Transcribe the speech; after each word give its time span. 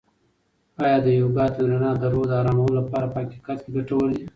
آیا 0.83 0.97
د 1.05 1.07
یوګا 1.19 1.45
تمرینات 1.55 1.97
د 1.99 2.03
روح 2.13 2.25
د 2.27 2.31
ارامولو 2.41 2.77
لپاره 2.81 3.05
په 3.13 3.17
حقیقت 3.23 3.57
کې 3.63 3.69
ګټور 3.75 4.07
دي؟ 4.15 4.23